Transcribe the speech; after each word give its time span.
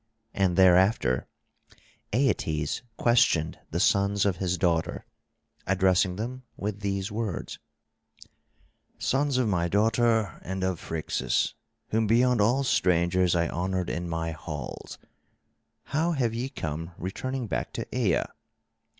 And 0.33 0.57
thereafter 0.57 1.27
Aeetes 2.11 2.81
questioned 2.97 3.59
the 3.69 3.79
sons 3.79 4.25
of 4.25 4.37
his 4.37 4.57
daughter, 4.57 5.05
addressing 5.67 6.15
them 6.15 6.41
with 6.57 6.79
these 6.79 7.11
words: 7.11 7.59
"Sons 8.97 9.37
of 9.37 9.47
my 9.47 9.67
daughter 9.67 10.39
and 10.41 10.63
of 10.63 10.79
Phrixus, 10.79 11.53
whom 11.89 12.07
beyond 12.07 12.41
all 12.41 12.63
strangers 12.63 13.35
I 13.35 13.47
honoured 13.47 13.91
in 13.91 14.09
my 14.09 14.31
halls, 14.31 14.97
how 15.83 16.13
have 16.13 16.33
ye 16.33 16.49
come 16.49 16.93
returning 16.97 17.45
back 17.45 17.71
to 17.73 17.85
Aea? 17.93 18.27